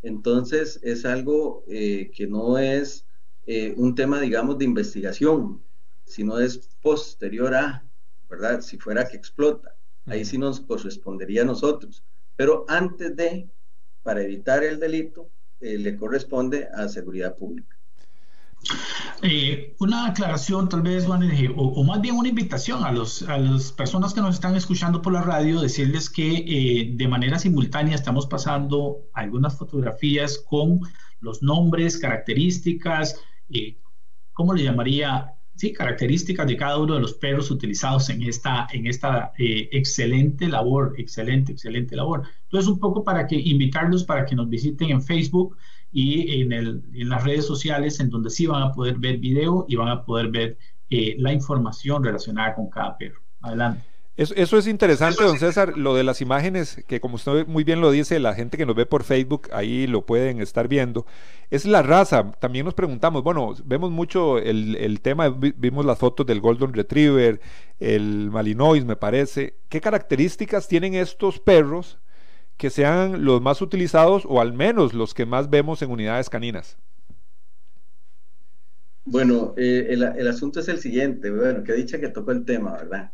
[0.03, 3.05] Entonces, es algo eh, que no es
[3.45, 5.61] eh, un tema, digamos, de investigación,
[6.05, 7.85] sino es posterior a,
[8.29, 8.61] ¿verdad?
[8.61, 12.03] Si fuera que explota, ahí sí nos correspondería a nosotros.
[12.35, 13.49] Pero antes de,
[14.03, 17.77] para evitar el delito, eh, le corresponde a seguridad pública.
[19.23, 23.71] Eh, una aclaración tal vez, Juan, o, más bien una invitación a, los, a las
[23.71, 28.25] personas que nos están escuchando por la radio, decirles que eh, de manera simultánea estamos
[28.25, 30.79] pasando algunas fotografías con
[31.19, 33.77] los nombres, características, eh,
[34.33, 35.35] ¿cómo le llamaría?
[35.55, 40.95] Sí, características de cada uno de los perros utilizados en esta, en esta excelente labor,
[40.97, 42.23] excelente, excelente labor.
[42.43, 45.57] Entonces, un poco para que invitarlos para que nos visiten en Facebook
[45.91, 49.65] y en, el, en, las redes sociales en donde sí van a poder ver video
[49.67, 50.57] y van a poder ver
[50.89, 53.21] eh, la información relacionada con cada perro.
[53.41, 53.91] Adelante.
[54.17, 57.89] Eso, es interesante, don César, lo de las imágenes, que como usted muy bien lo
[57.89, 61.05] dice, la gente que nos ve por Facebook, ahí lo pueden estar viendo,
[61.49, 62.31] es la raza.
[62.33, 67.39] También nos preguntamos, bueno, vemos mucho el, tema, vimos las fotos del Golden Retriever,
[67.79, 69.55] el Malinois, me parece.
[69.69, 71.97] ¿Qué características tienen estos perros
[72.61, 76.77] que sean los más utilizados o al menos los que más vemos en unidades caninas?
[79.03, 83.13] Bueno, eh, el, asunto es el siguiente, bueno, que dicha que tocó el tema, ¿verdad?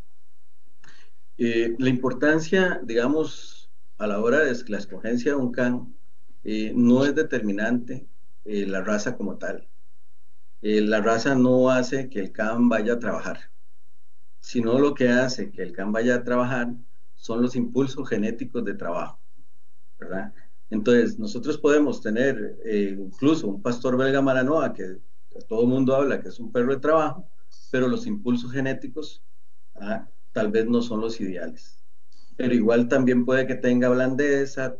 [1.37, 5.95] Eh, la importancia, digamos, a la hora de la escogencia de un can,
[6.43, 8.05] eh, no es determinante
[8.43, 9.65] la raza como tal.
[10.61, 13.49] la raza no hace que el can vaya a trabajar,
[14.41, 16.73] sino lo que hace que el can vaya a trabajar
[17.15, 19.19] son los impulsos genéticos de trabajo,
[20.69, 22.57] Entonces, nosotros podemos tener
[22.99, 24.97] incluso un pastor belga maranoa, que
[25.47, 27.29] todo el mundo habla que es un perro de trabajo,
[27.71, 29.23] pero los impulsos genéticos
[29.75, 30.07] ¿ah?
[30.33, 31.83] tal vez no son los ideales.
[32.35, 34.77] Pero igual también puede que tenga blandeza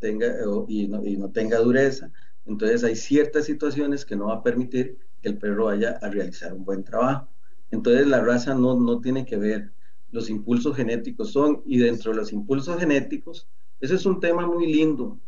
[0.68, 2.12] y, no, tenga dureza.
[2.46, 6.54] Entonces hay ciertas situaciones que no va a permitir que el perro vaya a realizar
[6.54, 7.30] un buen trabajo.
[7.72, 9.74] Entonces la raza no tiene que ver.
[10.12, 14.72] Los impulsos genéticos son, y dentro de los impulsos genéticos, ese es un tema muy
[14.72, 15.20] lindo,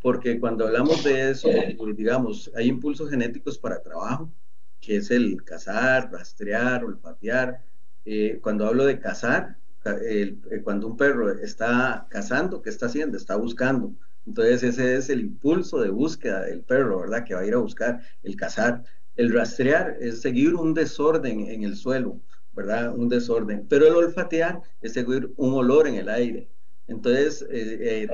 [0.00, 4.32] porque cuando hablamos de eso, pues, digamos, hay impulsos genéticos para trabajo,
[4.80, 7.64] que es el cazar, rastrear, olfatear.
[8.04, 13.16] Eh, cuando hablo de cazar, eh, cuando un perro está cazando, ¿qué está haciendo?
[13.16, 13.94] Está buscando.
[14.26, 17.24] Entonces ese es el impulso de búsqueda del perro, ¿verdad?
[17.24, 18.84] Que va a ir a buscar el cazar.
[19.16, 22.20] El rastrear es seguir un desorden en el suelo,
[22.52, 22.94] ¿verdad?
[22.94, 23.66] Un desorden.
[23.68, 26.50] Pero el olfatear es seguir un olor en el aire.
[26.88, 28.08] Entonces, eh, eh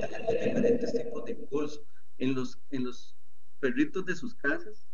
[0.44, 1.84] diferentes tipos de impulso.
[2.18, 3.16] En los, en los
[3.58, 4.86] perritos de sus casas,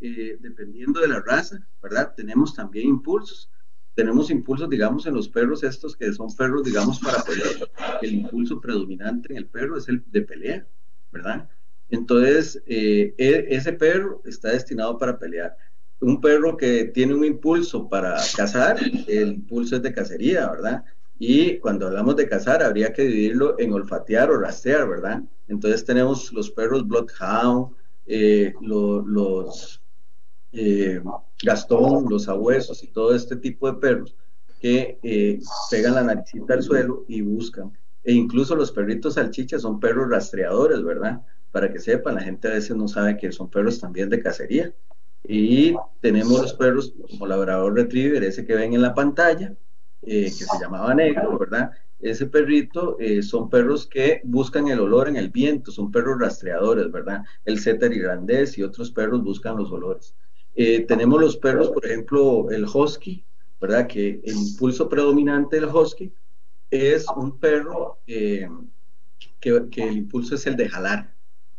[0.00, 2.14] eh, dependiendo de la raza, ¿verdad?
[2.14, 3.50] Tenemos también impulsos
[3.94, 7.70] tenemos impulsos, digamos, en los perros estos que son perros, digamos, para pelear.
[8.00, 10.66] El impulso predominante en el perro es el de pelea,
[11.10, 11.48] ¿verdad?
[11.90, 15.56] Entonces, eh, e, ese perro está destinado para pelear.
[16.00, 20.84] Un perro que tiene un impulso para cazar, el impulso es de cacería, ¿verdad?
[21.24, 25.22] Y cuando hablamos de cazar, habría que dividirlo en olfatear o rastrear, ¿verdad?
[25.46, 29.80] Entonces tenemos los perros Bloodhound, eh, los
[30.50, 31.00] eh,
[31.44, 34.16] Gastón, los abuesos y todo este tipo de perros
[34.58, 35.38] que eh,
[35.70, 37.70] pegan la naricita al suelo y buscan.
[38.02, 41.22] E incluso los perritos salchichas son perros rastreadores, ¿verdad?
[41.52, 44.74] Para que sepan, la gente a veces no sabe que son perros también de cacería.
[45.22, 49.54] Y tenemos los perros como labrador retriever, ese que ven en la pantalla,
[50.02, 51.70] eh, que se llamaba negro, ¿verdad?
[51.98, 57.22] Ese perrito son perros que buscan el olor en el viento, son perros rastreadores, ¿verdad?
[57.44, 60.14] El setter irlandés y otros perros buscan los olores.
[60.54, 63.24] Eh, tenemos los perros, por ejemplo, el husky,
[63.60, 63.86] ¿verdad?
[63.86, 66.12] Que el impulso predominante del husky
[66.70, 68.48] es un perro eh,
[69.40, 71.14] que, que, el impulso es el de jalar,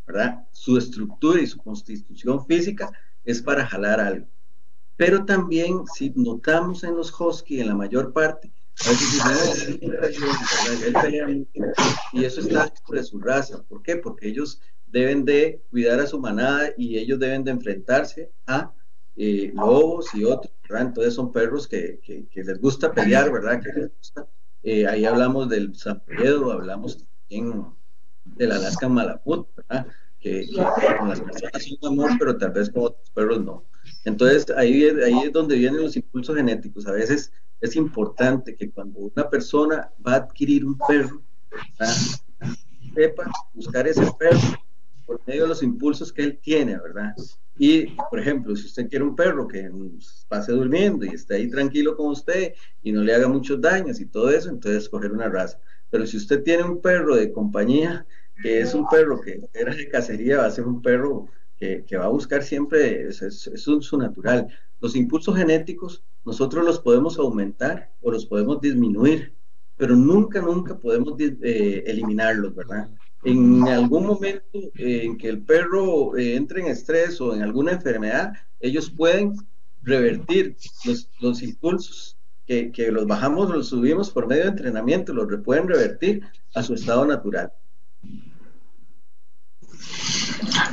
[0.05, 0.47] ¿verdad?
[0.51, 2.91] Su estructura y su constitución física
[3.23, 4.27] es para jalar algo.
[4.95, 8.51] Pero también, si notamos en los husky, en la mayor parte,
[12.11, 13.63] y eso está de su raza.
[13.63, 13.97] ¿Por qué?
[13.97, 18.71] Porque ellos deben de cuidar a su manada y ellos deben de enfrentarse a
[19.15, 20.53] eh, lobos y otros.
[20.69, 23.61] Entonces son perros que, que, les gusta pelear, ¿verdad?
[23.61, 24.27] Que les gusta.
[24.63, 27.65] Eh, ahí hablamos del San Pedro, hablamos también
[28.23, 29.87] del Alaska Malaput, ¿verdad?
[30.19, 30.47] Que,
[30.97, 33.65] con las personas son amor, pero tal vez con otros perros no.
[34.05, 36.87] Entonces ahí, ahí es donde vienen los impulsos genéticos.
[36.87, 41.21] A veces es importante que cuando una persona va a adquirir un perro,
[41.79, 41.95] ¿verdad?
[42.93, 44.39] sepa buscar ese perro
[45.05, 47.13] por medio de los impulsos que él tiene, ¿verdad?
[47.57, 49.69] Y, por ejemplo, si usted quiere un perro que
[50.27, 54.05] pase durmiendo y esté ahí tranquilo con usted y no le haga muchos daños y
[54.05, 55.59] todo eso, entonces escoger una raza.
[55.89, 58.05] Pero si usted tiene un perro de compañía,
[58.41, 61.27] que es un perro que era de cacería, va a ser un perro
[61.63, 64.47] que, que va a buscar siempre, es, es, su natural.
[64.81, 69.33] Los impulsos genéticos nosotros los podemos aumentar o los podemos disminuir,
[69.77, 72.89] pero nunca, nunca podemos eh, eliminarlos, ¿verdad?
[73.25, 78.33] en algún momento en que el perro eh, entre en estrés o en alguna enfermedad,
[78.59, 79.37] ellos pueden
[79.81, 80.57] revertir
[81.21, 86.23] los, impulsos que, los bajamos, los subimos por medio de entrenamiento, los pueden revertir
[86.53, 87.53] a su estado natural.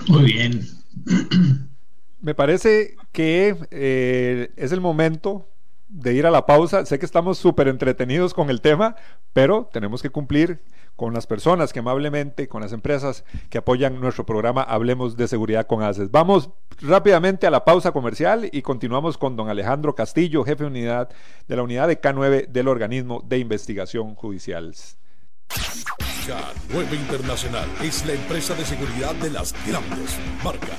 [0.08, 0.79] Muy bien.
[2.20, 5.48] Me parece que eh, es el momento
[5.88, 6.86] de ir a la pausa.
[6.86, 8.96] Sé que estamos súper entretenidos con el tema,
[9.32, 10.60] pero tenemos que cumplir
[10.96, 15.66] con las personas que amablemente, con las empresas que apoyan nuestro programa Hablemos de Seguridad
[15.66, 16.10] con ACES.
[16.10, 21.08] Vamos rápidamente a la pausa comercial y continuamos con don Alejandro Castillo, jefe de unidad
[21.48, 24.74] de la unidad de K9 del organismo de investigación judicial.
[26.30, 30.78] K9 Internacional es la empresa de seguridad de las grandes marcas.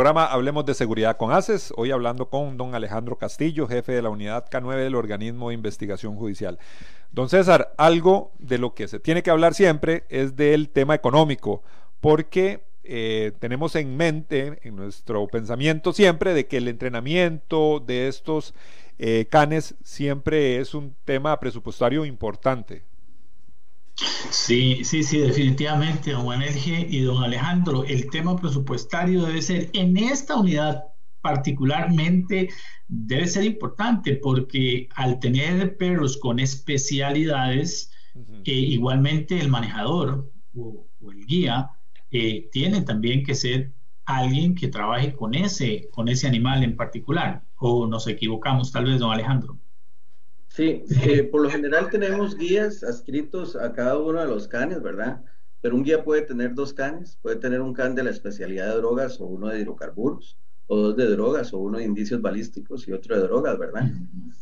[0.00, 4.08] Programa Hablemos de Seguridad con ACES, hoy hablando con don Alejandro Castillo, jefe de la
[4.08, 6.58] unidad K9 del organismo de investigación judicial.
[7.12, 11.62] Don César, algo de lo que se tiene que hablar siempre es del tema económico,
[12.00, 18.54] porque eh, tenemos en mente, en nuestro pensamiento siempre, de que el entrenamiento de estos
[18.98, 22.84] eh, canes siempre es un tema presupuestario importante.
[23.94, 29.96] Sí, sí, sí, definitivamente, don Juan y don Alejandro, el tema presupuestario debe ser en
[29.96, 30.84] esta unidad
[31.20, 32.48] particularmente
[32.88, 37.92] debe ser importante porque al tener perros con especialidades,
[38.44, 41.70] eh, igualmente el manejador o el guía
[42.10, 43.72] eh, tiene también que ser
[44.04, 47.44] alguien que trabaje con ese, con ese animal en particular.
[47.56, 49.58] ¿O nos equivocamos tal vez, don Alejandro?
[50.50, 55.24] Sí, eh, por lo general tenemos guías adscritos a cada uno de los canes, ¿verdad?
[55.60, 58.78] Pero un guía puede tener dos canes, puede tener un can de la especialidad de
[58.78, 62.92] drogas o uno de hidrocarburos, o dos de drogas, o uno de indicios balísticos y
[62.92, 63.84] otro de drogas, ¿verdad?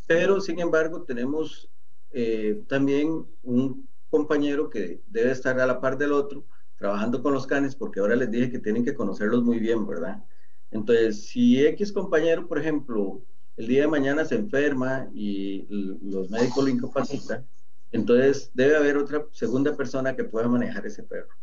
[0.06, 1.70] Pero, sin embargo, tenemos
[2.10, 7.46] eh, también un compañero que debe estar a la par del otro, trabajando con los
[7.46, 10.24] canes, porque ahora les dije que tienen que conocerlos muy bien, ¿verdad?
[10.70, 13.22] Entonces, si X compañero, por ejemplo,
[13.58, 17.44] el día de mañana se enferma y los médicos lo incapacitan,
[17.90, 21.34] entonces debe haber otra segunda persona que pueda manejar ese perro.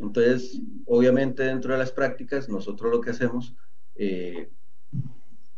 [0.00, 3.54] Entonces, obviamente dentro de las prácticas, nosotros lo que hacemos
[3.96, 4.48] eh,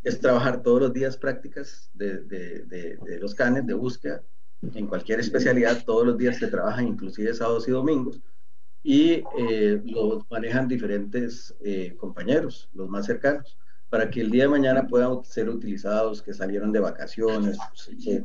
[0.03, 4.23] es trabajar todos los días prácticas de, los canes de búsqueda.
[4.75, 8.21] En cualquier especialidad, todos los días se trabajan, inclusive sábados y domingos
[8.83, 13.57] y eh, los manejan diferentes eh, compañeros, los más cercanos,
[13.92, 17.59] para que el día de mañana puedan ser utilizados, que salieron de vacaciones,
[18.02, 18.24] que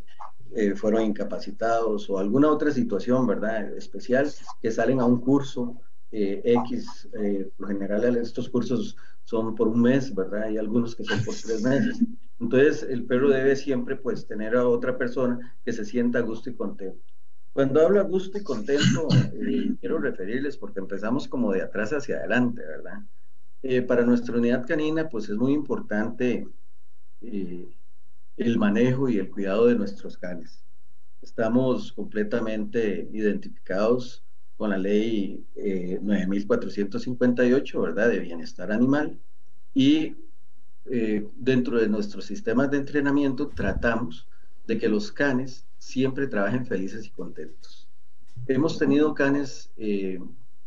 [0.56, 3.76] eh, fueron incapacitados o alguna otra situación, ¿verdad?
[3.76, 5.76] Especial, que salen a un curso
[6.10, 10.44] X, por lo general estos cursos son por un mes, ¿verdad?
[10.44, 12.00] Hay algunos que son por tres meses.
[12.40, 16.50] Entonces, el perro debe siempre, pues, tener a otra persona que se sienta a gusto
[16.50, 17.04] y contento.
[17.52, 22.20] Cuando hablo a gusto y contento, eh, quiero referirles porque empezamos como de atrás hacia
[22.20, 23.02] adelante, ¿verdad?
[23.64, 26.48] Eh, para nuestra unidad canina, pues es muy importante
[27.22, 27.68] eh,
[28.38, 30.64] el manejo y el cuidado de nuestros canes.
[31.22, 34.24] Estamos completamente identificados
[34.56, 38.10] con la ley 9458, ¿verdad?
[38.10, 39.20] De bienestar animal.
[39.74, 40.16] Y
[41.36, 44.28] dentro de nuestros sistemas de entrenamiento tratamos
[44.66, 47.88] de que los canes siempre trabajen felices y contentos.
[48.46, 50.20] Hemos tenido canes eh,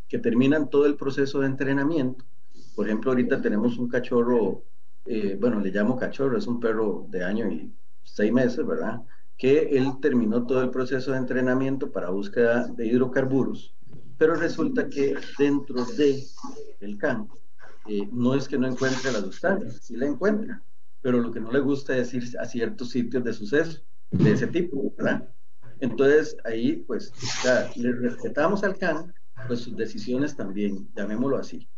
[0.09, 2.25] que terminan todo el proceso de entrenamiento.
[2.81, 4.65] Por ejemplo, ahorita tenemos un cachorro,
[5.05, 7.71] eh, bueno, le llamo cachorro, es un perro de año y
[8.03, 9.03] seis meses, ¿verdad?
[9.37, 13.77] Que él terminó todo el proceso de entrenamiento para búsqueda de hidrocarburos,
[14.17, 16.25] pero resulta que dentro de
[16.81, 17.29] el can
[17.87, 20.63] eh, no es que no encuentre la sustancia, sí la encuentra,
[21.03, 24.47] pero lo que no le gusta es ir a ciertos sitios de suceso de ese
[24.47, 25.29] tipo, ¿verdad?
[25.81, 27.13] Entonces ahí pues
[27.45, 29.13] ya, le respetamos al CAN,
[29.47, 31.69] pues sus decisiones también, llamémoslo así.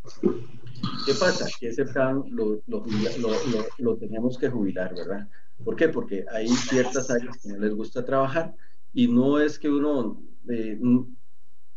[1.07, 1.47] ¿Qué pasa?
[1.59, 2.85] Que ese CAN lo, lo,
[3.79, 5.29] lo, tenemos que jubilar, ¿verdad?
[5.65, 5.89] ¿Por qué?
[5.89, 8.55] Porque hay ciertas áreas que no les gusta trabajar
[8.93, 10.79] y no es que uno eh,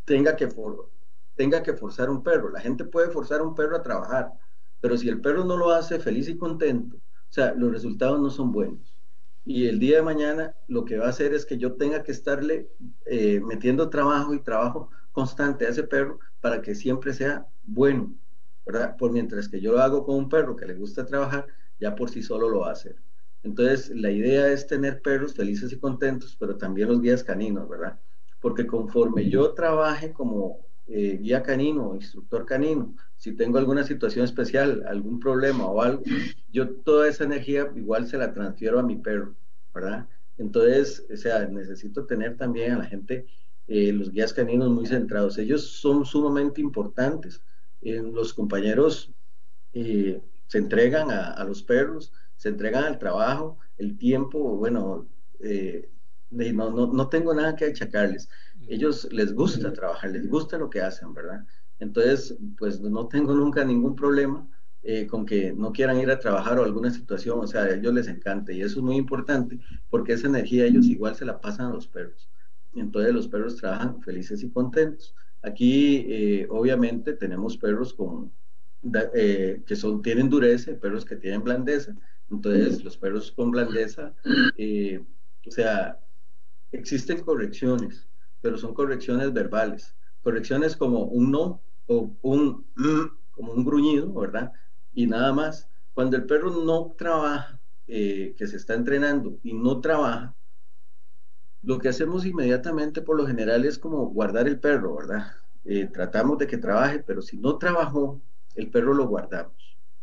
[0.06, 0.92] tenga, que for,
[1.36, 2.50] tenga que forzar un perro.
[2.50, 4.32] La gente puede forzar un perro a trabajar,
[4.80, 8.30] pero si el perro no lo hace feliz y contento, o sea, los resultados no
[8.30, 8.96] son buenos
[9.46, 12.12] y el día de mañana lo que va a hacer es que yo tenga que
[12.12, 12.68] estarle
[13.06, 18.16] eh, metiendo trabajo y trabajo constante a ese perro para que siempre sea bueno,
[18.98, 21.48] Por mientras que yo lo hago con un perro que le gusta trabajar,
[21.80, 22.96] ya por sí solo lo va a hacer.
[23.44, 28.00] Entonces, la idea es tener perros felices y contentos, pero también los guías caninos, ¿verdad?
[28.40, 34.84] Porque conforme yo trabaje como eh, guía canino instructor canino, si tengo alguna situación especial,
[34.88, 36.04] algún problema o algo,
[36.52, 39.36] yo toda esa energía igual se la transfiero a mi perro,
[39.74, 40.08] ¿verdad?
[40.38, 43.26] Entonces, o sea, necesito tener también a la gente,
[43.68, 45.38] eh, los guías caninos muy centrados.
[45.38, 47.42] Ellos son sumamente importantes.
[47.86, 49.14] Los compañeros,
[49.74, 55.08] eh, se entregan a, los perros, se entregan al trabajo, el tiempo, bueno,
[55.40, 55.90] eh,
[56.30, 58.28] no, no, no, tengo nada que achacarles.
[58.68, 61.46] Ellos les gusta trabajar, les gusta lo que hacen, ¿verdad?
[61.80, 64.48] Entonces, pues no tengo nunca ningún problema
[64.88, 67.92] eh, con que no quieran ir a trabajar o alguna situación, o sea, a ellos
[67.94, 69.60] les encanta y eso es muy importante
[69.90, 72.30] porque esa energía ellos igual se la pasan a los perros.
[72.76, 75.16] Entonces los perros trabajan felices y contentos.
[75.46, 78.32] Aquí, eh, obviamente, tenemos perros con,
[79.14, 81.96] eh, que son, tienen dureza y perros que tienen blandeza.
[82.32, 86.00] Entonces, los perros con blandeza, o sea,
[86.72, 88.08] existen correcciones,
[88.42, 89.96] pero son correcciones verbales.
[90.22, 94.52] Correcciones como un no o un mm, como un gruñido, ¿verdad?
[94.94, 95.70] Y nada más.
[95.94, 100.36] Cuando el perro no trabaja, eh, que se está entrenando y no trabaja,
[101.66, 105.34] lo que hacemos inmediatamente por lo general es como guardar el perro, ¿verdad?
[105.66, 108.22] Eh, tratamos de que trabaje, pero si no trabajó,
[108.56, 109.56] el perro lo guardamos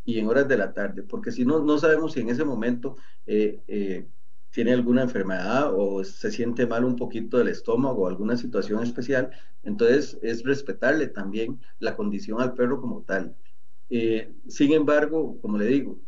[0.04, 2.96] y en horas de la tarde, porque si no, no sabemos si en ese momento
[3.26, 4.06] eh,
[4.52, 9.30] tiene alguna enfermedad o se siente mal un poquito del estómago o alguna situación especial,
[9.62, 13.34] entonces es respetarle también la condición al perro como tal.
[13.88, 16.00] Eh, sin embargo, como le digo,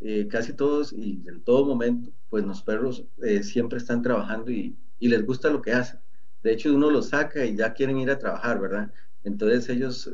[0.00, 4.76] eh, casi todos y en todo momento, pues los perros eh, siempre están trabajando y,
[5.08, 6.00] les gusta lo que hacen.
[6.42, 8.92] De hecho, uno los saca y ya quieren ir a trabajar, ¿verdad?
[9.24, 10.12] Entonces ellos, o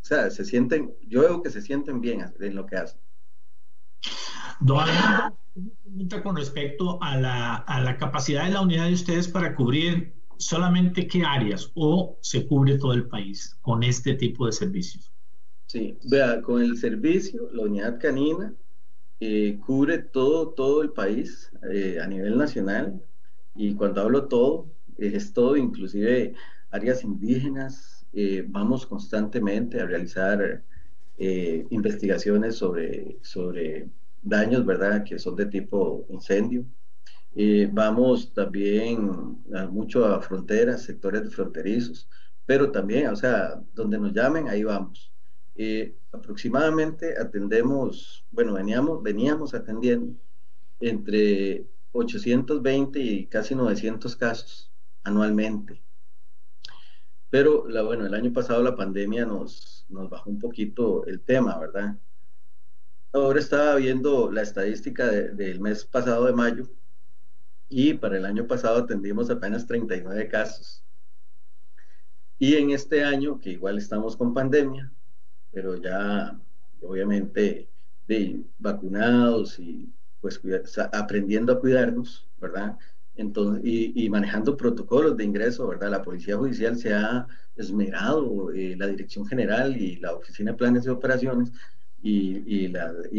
[0.00, 3.00] sea, se sienten, yo veo que se sienten bien en lo que hacen.
[4.60, 4.86] Don
[5.82, 10.14] pregunta con respecto a la, a la capacidad de la unidad de ustedes para cubrir
[10.38, 15.12] solamente qué áreas o se cubre todo el país con este tipo de servicios.
[15.66, 18.54] Sí, vea, con el servicio, la unidad canina
[19.20, 23.00] eh, cubre todo, todo el país eh, a nivel nacional
[23.54, 26.34] y cuando hablo todo, es todo, inclusive
[26.70, 28.06] áreas indígenas.
[28.12, 30.64] Eh, vamos constantemente a realizar
[31.70, 33.90] investigaciones sobre, sobre
[34.22, 35.04] daños, ¿verdad?
[35.04, 36.64] Que son de tipo incendio.
[37.72, 39.36] vamos también
[39.70, 42.08] mucho a fronteras, sectores fronterizos,
[42.46, 45.12] pero también, o sea, donde nos llamen, ahí vamos.
[46.10, 50.16] aproximadamente atendemos, bueno, veníamos, veníamos atendiendo
[50.80, 54.72] entre 820 y casi 900 casos
[55.02, 55.82] anualmente.
[57.30, 61.58] Pero, la, bueno, el año pasado la pandemia nos, nos bajó un poquito el tema,
[61.58, 61.96] ¿verdad?
[63.12, 66.70] Ahora estaba viendo la estadística del mes pasado de mayo
[67.68, 70.84] y para el año pasado atendimos apenas 39 casos.
[72.38, 74.92] Y en este año, que igual estamos con pandemia,
[75.52, 76.38] pero ya
[76.82, 77.68] obviamente
[78.06, 80.40] de, vacunados y pues
[80.92, 82.78] aprendiendo a cuidarnos, ¿verdad?
[83.16, 85.90] Entonces, y, manejando protocolos de ingreso, ¿verdad?
[85.90, 90.84] La Policía Judicial se ha esmerado, eh, la Dirección General y la Oficina de Planes
[90.84, 91.52] de Operaciones
[92.02, 92.68] y,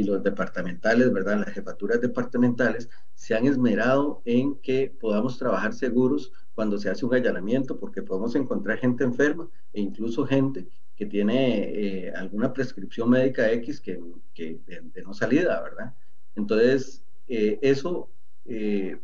[0.04, 1.39] los departamentales, ¿verdad?
[1.39, 7.14] Las jefaturas departamentales se han esmerado en que podamos trabajar seguros cuando se hace un
[7.14, 13.52] allanamiento, porque podemos encontrar gente enferma e incluso gente que tiene eh, alguna prescripción médica
[13.52, 13.99] X que,
[14.36, 15.93] de, no salida, ¿verdad?
[16.36, 18.10] Entonces, eh, eso,
[18.46, 19.00] eh,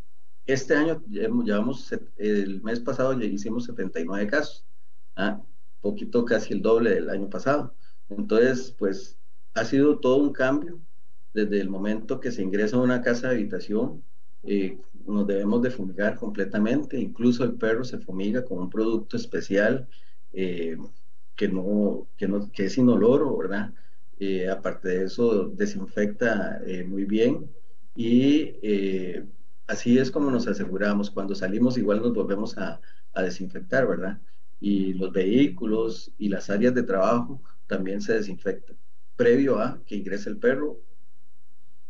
[0.46, 4.66] este año llevamos, el mes pasado ya hicimos 79 casos,
[5.16, 5.42] ¿ah?
[5.82, 7.76] poquito casi el doble del año pasado.
[8.10, 9.18] Entonces, pues
[9.54, 10.80] ha sido todo un cambio
[11.34, 14.04] desde el momento que se ingresa a una casa de habitación.
[14.44, 19.88] Eh, nos debemos de fumigar completamente, incluso el perro se fumiga con un producto especial
[20.34, 20.78] eh,
[21.36, 23.74] que, no, que, no, que es inoloro, ¿verdad?
[24.20, 27.54] Eh, aparte de eso, desinfecta muy bien
[27.96, 28.56] y
[29.68, 31.12] así es como nos aseguramos.
[31.12, 32.82] Cuando salimos igual nos volvemos a,
[33.14, 34.22] a desinfectar, ¿verdad?
[34.60, 38.78] Y los vehículos y las áreas de trabajo también se desinfectan
[39.16, 40.80] previo a que ingrese el perro.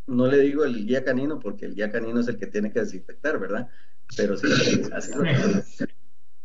[0.08, 2.80] No le digo el guía canino porque el guía canino es el que tiene que
[2.80, 3.70] desinfectar, ¿verdad?
[4.16, 4.48] Pero sí,
[4.94, 5.12] así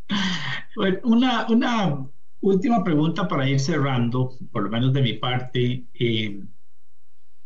[0.77, 2.09] bueno, una, una
[2.43, 5.87] última pregunta para ir cerrando, por lo menos de mi parte.
[5.95, 6.45] Eh,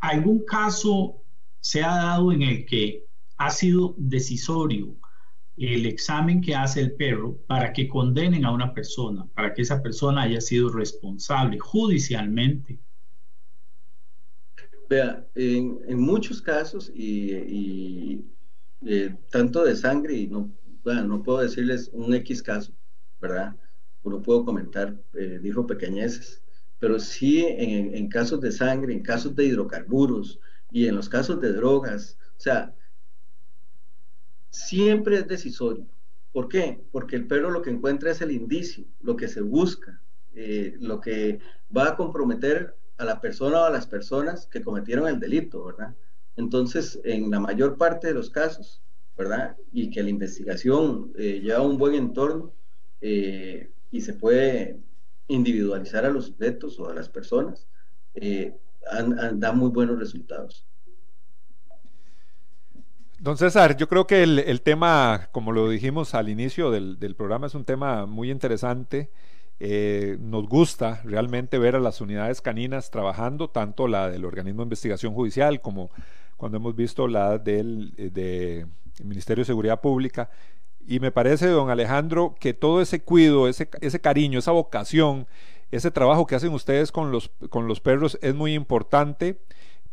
[0.01, 1.23] ¿Algún caso
[1.61, 3.05] se ha dado en el que
[3.37, 4.97] ha sido decisorio
[5.57, 9.83] el examen que hace el perro para que condenen a una persona, para que esa
[9.83, 12.79] persona haya sido responsable judicialmente
[14.89, 18.25] Vea, en, muchos casos, y,
[18.85, 20.53] eh, tanto de sangre, no,
[20.85, 22.73] no puedo decirles un X caso,
[23.21, 23.57] ¿verdad?
[24.07, 26.43] No puedo comentar, eh, dijo pequeñeces,
[26.79, 30.41] pero sí en, casos de sangre, en casos de hidrocarburos
[30.71, 32.75] y en los casos de drogas, o sea,
[34.51, 35.87] siempre es decisorio.
[36.33, 36.85] ¿Por qué?
[36.93, 40.01] Porque el perro lo que encuentra es el indicio, lo que se busca,
[40.35, 41.41] eh, lo que
[41.75, 45.95] va a comprometer a la persona o a las personas que cometieron el delito, ¿verdad?
[46.37, 48.83] Entonces, en la mayor parte de los casos,
[49.17, 49.57] ¿verdad?
[49.73, 52.53] Y que la investigación eh, lleva un buen entorno
[53.01, 54.81] eh, y se puede
[55.29, 57.67] individualizar a los sujetos o a las personas,
[58.15, 58.57] eh,
[59.35, 60.67] da muy buenos resultados.
[63.19, 67.55] Don César, yo creo que el, tema, como lo dijimos al inicio del, programa, es
[67.55, 69.11] un tema muy interesante.
[69.59, 74.67] Eh, nos gusta realmente ver a las unidades caninas trabajando, tanto la del organismo de
[74.67, 75.91] investigación judicial como
[76.37, 78.67] cuando hemos visto la del de
[79.03, 80.31] Ministerio de Seguridad Pública.
[80.87, 85.27] Y me parece, don Alejandro, que todo ese cuido, ese, ese cariño, esa vocación,
[85.71, 89.41] ese trabajo que hacen ustedes con los, con los perros es muy importante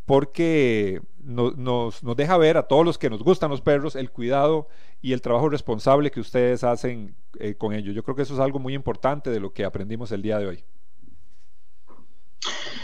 [0.06, 4.68] porque nos, nos, deja ver a todos los que nos gustan los perros el cuidado
[5.02, 7.96] y el trabajo responsable que ustedes hacen eh, con ellos.
[7.96, 10.48] Yo creo que eso es algo muy importante de lo que aprendimos el día de
[10.48, 10.64] hoy.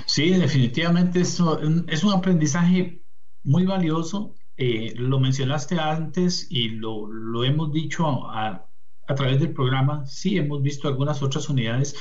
[0.06, 3.04] Sí, definitivamente eso es un aprendizaje
[3.44, 4.34] muy valioso.
[4.62, 8.66] Eh, lo mencionaste antes y lo, lo hemos dicho a,
[9.08, 10.06] a, través del programa.
[10.06, 11.96] Sí, hemos visto algunas otras unidades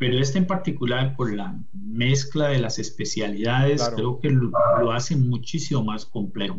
[0.00, 4.50] pero este en particular por la mezcla de las especialidades creo que lo,
[4.92, 6.56] hace muchísimo más complejo.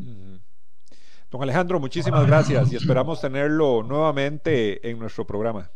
[1.31, 5.71] Don Alejandro, muchísimas gracias y esperamos tenerlo nuevamente en nuestro programa.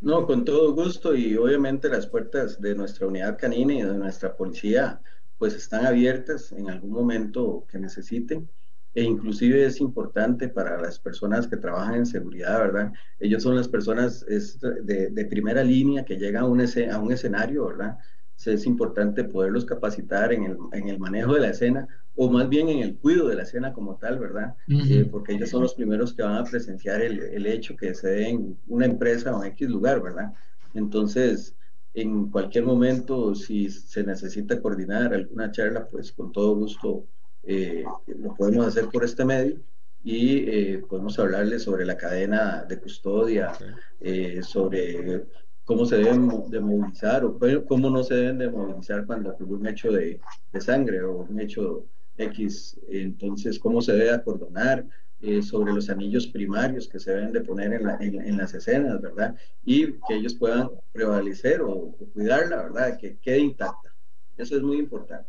[0.00, 4.34] No, con todo gusto y obviamente las puertas de nuestra unidad canina y de nuestra
[4.34, 5.00] policía
[5.40, 8.46] pues están abiertas en algún momento que necesiten
[8.94, 12.92] e inclusive es importante para las personas que trabajan en seguridad, ¿verdad?
[13.18, 17.96] Ellos son las personas de, primera línea que llegan a un, a un escenario, ¿verdad?
[18.44, 22.96] es importante poderlos capacitar en el, manejo de la escena o más bien en el
[22.96, 24.56] cuidado de la escena como tal, ¿verdad?
[24.68, 28.08] Eh, porque ellos son los primeros que van a presenciar el, el, hecho que se
[28.08, 30.32] dé en una empresa o en X lugar, ¿verdad?
[30.74, 31.54] Entonces,
[31.94, 37.06] en cualquier momento, si se necesita coordinar alguna charla, pues con todo gusto
[37.42, 39.58] eh, lo podemos hacer por este medio
[40.02, 43.52] y eh, podemos hablarles sobre la cadena de custodia,
[44.00, 45.26] eh, sobre
[45.64, 49.66] cómo se deben de movilizar o cómo no se deben de movilizar cuando ocurre un
[49.66, 50.20] hecho de,
[50.58, 51.86] sangre o un hecho
[52.16, 54.86] X, entonces cómo se debe acordonar,
[55.42, 59.34] sobre los anillos primarios que se deben de poner en, las escenas, ¿verdad?
[59.64, 62.98] Y que ellos puedan prevalecer o, o cuidarla, ¿verdad?
[62.98, 63.94] Que quede intacta.
[64.36, 65.28] Eso es muy importante.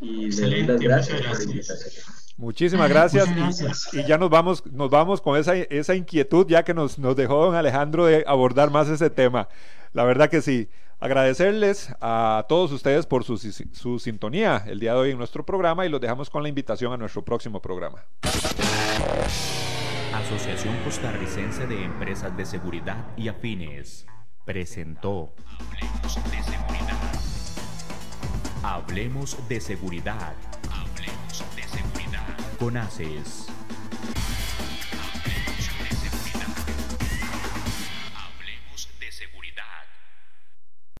[0.00, 0.28] Y
[2.36, 3.28] Muchísimas gracias.
[3.92, 7.46] Y, ya nos vamos, nos vamos con esa, esa inquietud ya que nos, nos dejó
[7.46, 9.48] don Alejandro de abordar más ese tema.
[9.92, 10.68] La verdad que sí.
[11.04, 15.84] Agradecerles a todos ustedes por su, su sintonía el día de hoy en nuestro programa
[15.84, 18.06] y los dejamos con la invitación a nuestro próximo programa.
[20.14, 24.06] Asociación Costarricense de Empresas de Seguridad y Afines
[24.46, 25.34] presentó
[26.30, 27.12] de Seguridad.
[28.62, 30.32] Hablemos de seguridad.
[30.72, 32.26] Hablemos de seguridad.
[32.58, 33.48] Con ACES.